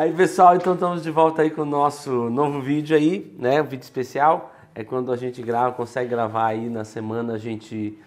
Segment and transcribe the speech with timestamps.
[0.00, 3.60] Aí, pessoal, então estamos de volta aí com o nosso novo vídeo aí, né?
[3.60, 4.54] Um vídeo especial.
[4.72, 7.98] É quando a gente grava, consegue gravar aí na semana, a gente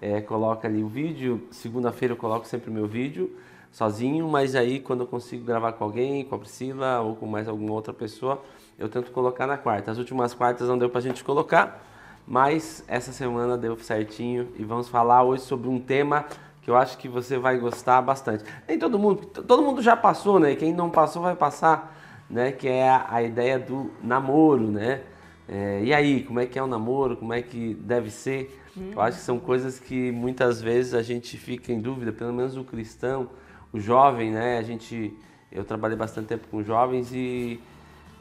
[0.00, 1.46] é, coloca ali o vídeo.
[1.50, 3.30] Segunda-feira eu coloco sempre o meu vídeo
[3.70, 7.46] sozinho, mas aí quando eu consigo gravar com alguém, com a Priscila ou com mais
[7.46, 8.42] alguma outra pessoa,
[8.78, 9.90] eu tento colocar na quarta.
[9.90, 11.84] As últimas quartas não deu pra gente colocar,
[12.26, 16.24] mas essa semana deu certinho e vamos falar hoje sobre um tema
[16.64, 18.42] que eu acho que você vai gostar bastante.
[18.66, 20.54] Nem todo mundo, todo mundo já passou, né?
[20.56, 21.94] Quem não passou vai passar,
[22.28, 22.52] né?
[22.52, 25.02] Que é a, ideia do namoro, né?
[25.46, 27.18] É, e aí, como é que é o namoro?
[27.18, 28.60] Como é que deve ser?
[28.92, 32.56] Eu acho que são coisas que muitas vezes a gente fica em dúvida, pelo menos
[32.56, 33.28] o cristão
[33.74, 34.56] o jovem, né?
[34.56, 35.12] A gente,
[35.50, 37.60] eu trabalhei bastante tempo com jovens e,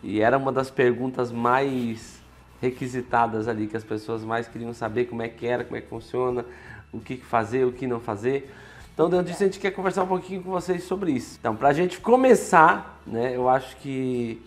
[0.02, 2.20] e era uma das perguntas mais
[2.60, 5.88] requisitadas ali, que as pessoas mais queriam saber como é que era, como é que
[5.88, 6.44] funciona,
[6.94, 8.54] o que fazer, o que não fazer.
[8.94, 11.38] Então, dentro disso, a gente quer conversar um pouquinho com vocês sobre isso.
[11.40, 14.40] Então, para a gente começar, né, eu acho que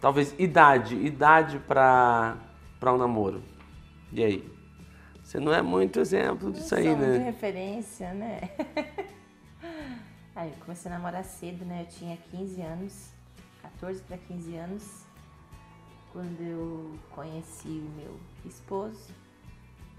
[0.00, 2.36] talvez idade, idade para
[2.82, 3.42] um namoro.
[4.12, 4.56] E aí?
[5.22, 7.18] Você não é muito exemplo disso não aí, né?
[7.18, 8.50] de referência, né?
[10.36, 11.80] Aí eu comecei a namorar cedo, né?
[11.80, 13.10] Eu tinha 15 anos,
[13.62, 15.06] 14 para 15 anos,
[16.12, 19.08] quando eu conheci o meu esposo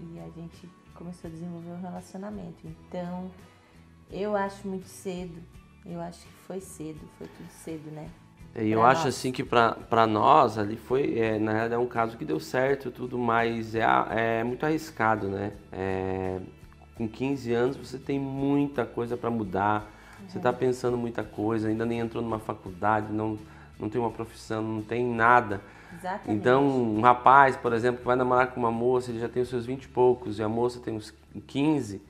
[0.00, 2.66] e a gente começou a desenvolver um relacionamento.
[2.66, 3.30] Então,
[4.10, 5.40] eu acho muito cedo,
[5.86, 8.10] eu acho que foi cedo, foi tudo cedo, né?
[8.56, 9.14] E eu acho nós.
[9.14, 12.90] assim que para nós ali foi, é, na realidade é um caso que deu certo
[12.90, 15.52] tudo, mas é, é muito arriscado, né?
[15.70, 16.40] É,
[16.96, 19.88] com 15 anos você tem muita coisa para mudar,
[20.26, 23.38] você está pensando muita coisa, ainda nem entrou numa faculdade, não,
[23.78, 25.60] não tem uma profissão, não tem nada.
[25.92, 26.30] Exatamente.
[26.30, 29.48] Então, um rapaz, por exemplo, que vai namorar com uma moça, ele já tem os
[29.48, 31.14] seus 20 e poucos, e a moça tem uns
[31.46, 32.02] 15,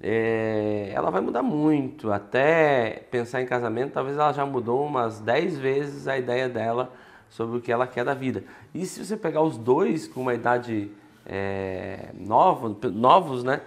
[0.00, 2.12] é, ela vai mudar muito.
[2.12, 6.92] Até pensar em casamento, talvez ela já mudou umas 10 vezes a ideia dela
[7.28, 8.44] sobre o que ela quer da vida.
[8.74, 10.90] E se você pegar os dois com uma idade
[11.24, 13.60] é, nova, novos, né?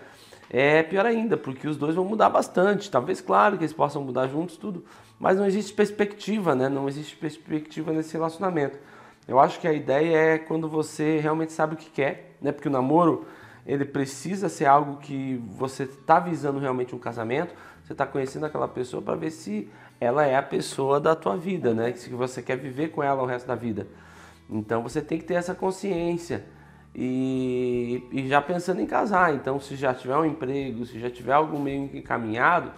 [0.50, 2.90] é pior ainda, porque os dois vão mudar bastante.
[2.90, 4.84] Talvez, claro, que eles possam mudar juntos, tudo,
[5.20, 6.70] mas não existe perspectiva, né?
[6.70, 8.78] Não existe perspectiva nesse relacionamento.
[9.28, 12.52] Eu acho que a ideia é quando você realmente sabe o que quer, né?
[12.52, 13.26] Porque o namoro,
[13.66, 17.54] ele precisa ser algo que você está visando realmente um casamento,
[17.84, 19.70] você está conhecendo aquela pessoa para ver se
[20.00, 21.94] ela é a pessoa da tua vida, né?
[21.94, 23.88] Se você quer viver com ela o resto da vida.
[24.50, 26.46] Então você tem que ter essa consciência
[26.96, 29.34] e, e, já pensando em casar.
[29.36, 32.72] Então, se já tiver um emprego, se já tiver algo meio encaminhado,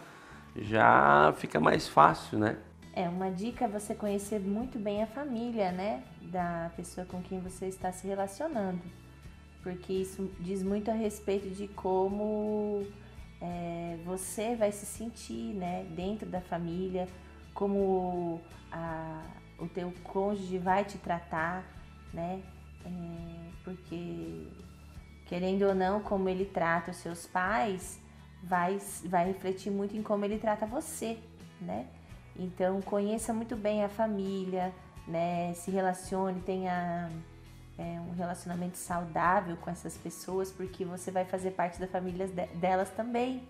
[0.55, 2.57] já fica mais fácil, né?
[2.93, 6.03] É, uma dica é você conhecer muito bem a família, né?
[6.21, 8.81] Da pessoa com quem você está se relacionando.
[9.63, 12.85] Porque isso diz muito a respeito de como
[13.41, 15.85] é, você vai se sentir, né?
[15.95, 17.07] Dentro da família,
[17.53, 18.41] como
[18.71, 19.23] a,
[19.57, 21.63] o teu cônjuge vai te tratar,
[22.13, 22.41] né?
[22.85, 22.89] É,
[23.63, 24.47] porque
[25.27, 28.00] querendo ou não, como ele trata os seus pais,
[28.43, 31.17] vai, vai refletir muito em como ele trata você,
[31.59, 31.87] né?
[32.35, 34.73] Então conheça muito bem a família,
[35.07, 35.53] né?
[35.53, 37.09] Se relacione, tenha
[37.77, 42.89] é, um relacionamento saudável com essas pessoas, porque você vai fazer parte da família delas
[42.91, 43.47] também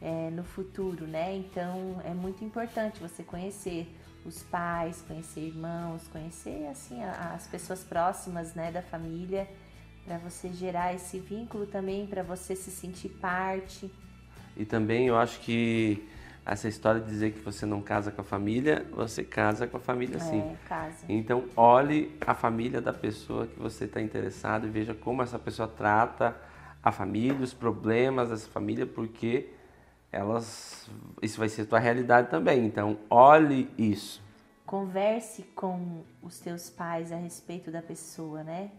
[0.00, 1.36] é, no futuro, né?
[1.36, 3.94] Então é muito importante você conhecer
[4.24, 9.48] os pais, conhecer irmãos, conhecer assim as pessoas próximas, né, da família,
[10.04, 13.90] para você gerar esse vínculo também, para você se sentir parte.
[14.56, 16.08] E também eu acho que
[16.44, 19.80] essa história de dizer que você não casa com a família, você casa com a
[19.80, 20.40] família sim.
[20.40, 21.04] É, casa.
[21.08, 25.66] Então olhe a família da pessoa que você está interessado e veja como essa pessoa
[25.66, 26.36] trata
[26.82, 29.50] a família, os problemas dessa família, porque
[30.12, 30.88] elas
[31.20, 32.64] isso vai ser tua realidade também.
[32.64, 34.22] Então, olhe isso.
[34.64, 38.70] Converse com os teus pais a respeito da pessoa, né?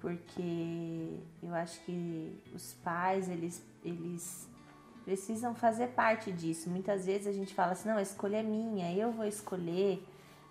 [0.00, 4.48] Porque eu acho que os pais, eles eles
[5.04, 6.70] precisam fazer parte disso.
[6.70, 10.06] Muitas vezes a gente fala assim: "Não, a escolha é minha, eu vou escolher.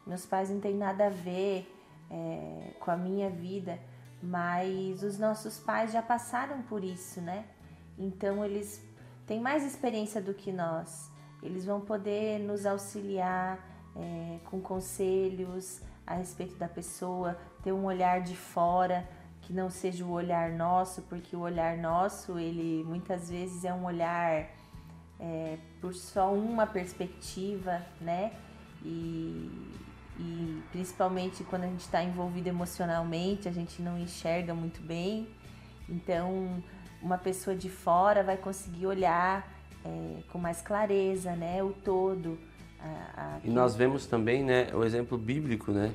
[0.05, 1.67] Meus pais não têm nada a ver
[2.09, 3.79] é, com a minha vida."
[4.21, 7.45] Mas os nossos pais já passaram por isso, né?
[7.97, 8.81] Então eles
[9.27, 11.11] têm mais experiência do que nós.
[11.41, 13.59] Eles vão poder nos auxiliar
[13.95, 19.07] é, com conselhos a respeito da pessoa, ter um olhar de fora
[19.43, 23.85] que não seja o olhar nosso, porque o olhar nosso, ele muitas vezes é um
[23.85, 24.49] olhar
[25.19, 28.31] é, por só uma perspectiva, né?
[28.83, 29.51] E,
[30.19, 35.27] e principalmente quando a gente está envolvido emocionalmente, a gente não enxerga muito bem.
[35.89, 36.63] Então,
[37.01, 39.45] uma pessoa de fora vai conseguir olhar
[39.83, 42.39] é, com mais clareza, né, o todo,
[42.79, 43.39] A, a...
[43.43, 45.93] E nós vemos também, né, o exemplo bíblico, né?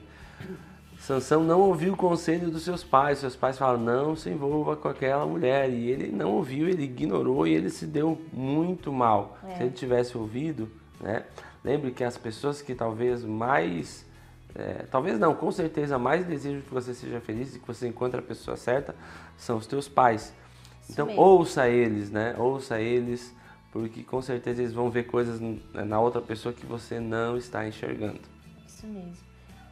[0.99, 3.19] Sansão não ouviu o conselho dos seus pais.
[3.19, 5.71] Seus pais falaram, não se envolva com aquela mulher.
[5.71, 9.39] E ele não ouviu, ele ignorou e ele se deu muito mal.
[9.45, 9.56] É.
[9.56, 10.69] Se ele tivesse ouvido,
[11.00, 11.25] né?
[11.65, 14.06] Lembre que as pessoas que talvez mais,
[14.55, 18.19] é, talvez não, com certeza mais desejam que você seja feliz e que você encontre
[18.21, 18.95] a pessoa certa,
[19.37, 20.33] são os teus pais.
[20.89, 22.35] Então ouça eles, né?
[22.39, 23.35] Ouça eles,
[23.73, 25.41] porque com certeza eles vão ver coisas
[25.75, 28.21] na outra pessoa que você não está enxergando.
[28.67, 29.27] Isso mesmo.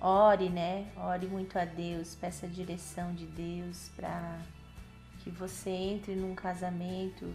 [0.09, 0.87] Ore, né?
[0.97, 4.39] Ore muito a Deus, peça a direção de Deus para
[5.19, 7.35] que você entre num casamento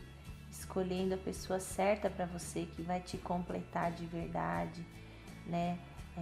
[0.49, 4.87] escolhendo a pessoa certa para você, que vai te completar de verdade,
[5.45, 5.77] né?
[6.15, 6.21] É,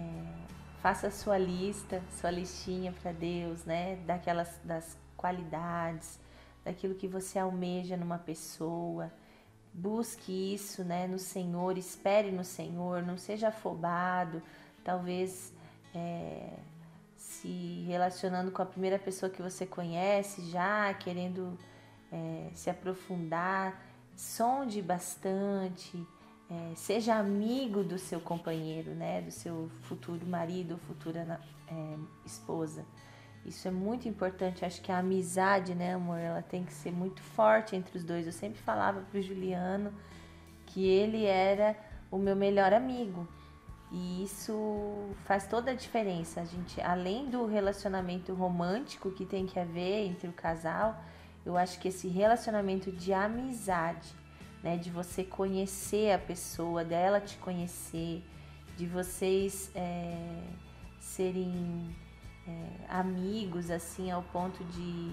[0.80, 3.94] faça a sua lista, sua listinha para Deus, né?
[4.04, 6.18] Daquelas das qualidades,
[6.64, 9.12] daquilo que você almeja numa pessoa.
[9.72, 14.42] Busque isso, né, no Senhor, espere no Senhor, não seja afobado,
[14.82, 15.52] talvez
[15.94, 16.58] é,
[17.16, 21.58] se relacionando com a primeira pessoa que você conhece já, querendo
[22.12, 23.80] é, se aprofundar,
[24.16, 26.04] sonde bastante,
[26.50, 31.96] é, seja amigo do seu companheiro, né, do seu futuro marido ou futura é,
[32.26, 32.84] esposa.
[33.46, 34.64] Isso é muito importante.
[34.64, 38.26] Acho que a amizade, né, amor, ela tem que ser muito forte entre os dois.
[38.26, 39.92] Eu sempre falava pro Juliano
[40.66, 41.76] que ele era
[42.10, 43.26] o meu melhor amigo.
[43.92, 46.40] E isso faz toda a diferença.
[46.40, 51.02] A gente, além do relacionamento romântico que tem que haver entre o casal,
[51.44, 54.14] eu acho que esse relacionamento de amizade,
[54.62, 58.22] né, de você conhecer a pessoa, dela te conhecer,
[58.76, 60.44] de vocês é,
[61.00, 61.96] serem
[62.46, 65.12] é, amigos assim ao ponto de,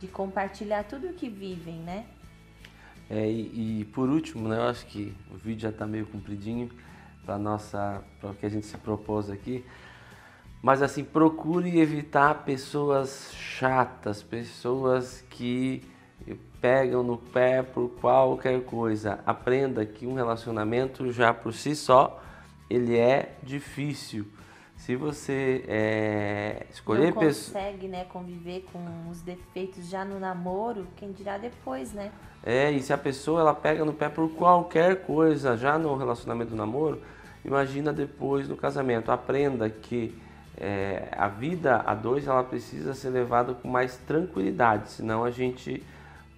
[0.00, 2.06] de compartilhar tudo o que vivem, né?
[3.08, 6.68] É, e, e por último, né, eu acho que o vídeo já está meio compridinho
[7.28, 9.62] para nossa para o que a gente se propôs aqui.
[10.62, 15.82] Mas assim, procure evitar pessoas chatas, pessoas que
[16.58, 19.20] pegam no pé por qualquer coisa.
[19.26, 22.18] Aprenda que um relacionamento já por si só
[22.70, 24.26] ele é difícil.
[24.74, 31.12] Se você é, escolher não consegue, né, conviver com os defeitos já no namoro, quem
[31.12, 32.10] dirá depois, né?
[32.42, 36.50] É, e se a pessoa ela pega no pé por qualquer coisa já no relacionamento
[36.50, 37.02] do namoro,
[37.48, 39.10] Imagina depois no casamento.
[39.10, 40.14] Aprenda que
[40.54, 45.82] é, a vida a dois ela precisa ser levada com mais tranquilidade, senão a gente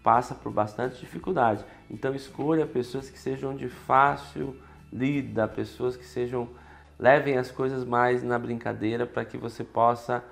[0.05, 1.65] passa por bastante dificuldade.
[1.91, 4.57] Então escolha pessoas que sejam de fácil
[4.93, 6.49] lida, pessoas que sejam
[6.97, 10.23] levem as coisas mais na brincadeira para que você possa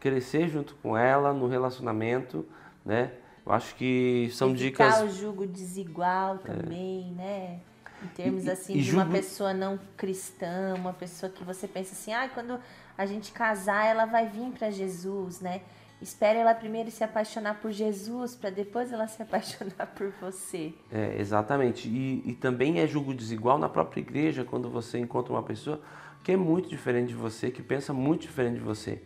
[0.00, 2.44] crescer junto com ela no relacionamento,
[2.84, 3.12] né?
[3.46, 5.02] Eu acho que são Evitar dicas.
[5.02, 7.22] o jugo desigual também, é.
[7.22, 7.60] né?
[8.02, 11.92] Em termos assim, e, e de uma pessoa não cristã, uma pessoa que você pensa
[11.92, 12.60] assim, ah, quando
[12.96, 15.62] a gente casar, ela vai vir para Jesus, né?
[16.00, 20.74] Espere ela primeiro se apaixonar por Jesus, para depois ela se apaixonar por você.
[20.92, 21.88] É, exatamente.
[21.88, 25.80] E, e também é julgo desigual na própria igreja, quando você encontra uma pessoa
[26.22, 29.00] que é muito diferente de você, que pensa muito diferente de você.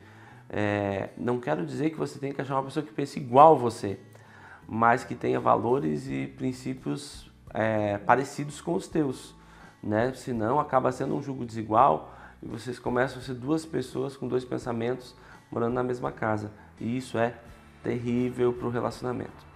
[0.49, 3.59] É, não quero dizer que você tem que achar uma pessoa que pense igual a
[3.59, 4.01] você,
[4.67, 9.35] mas que tenha valores e princípios é, parecidos com os teus,
[9.83, 10.13] né?
[10.15, 14.45] Senão acaba sendo um jugo desigual e vocês começam a ser duas pessoas com dois
[14.45, 15.15] pensamentos
[15.51, 16.51] morando na mesma casa.
[16.79, 17.35] E isso é
[17.83, 19.51] terrível para o relacionamento.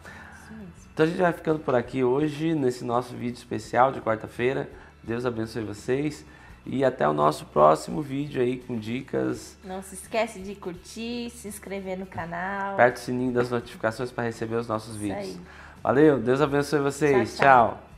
[0.92, 4.70] Então a gente vai ficando por aqui hoje nesse nosso vídeo especial de quarta-feira.
[5.02, 6.24] Deus abençoe vocês
[6.66, 9.58] e até o nosso próximo vídeo aí com dicas.
[9.64, 12.74] Não se esquece de curtir, se inscrever no canal.
[12.74, 15.38] Aperte o sininho das notificações para receber os nossos vídeos.
[15.84, 17.36] Valeu, Deus abençoe vocês.
[17.36, 17.44] tchau.
[17.44, 17.68] tchau.
[17.68, 17.93] tchau.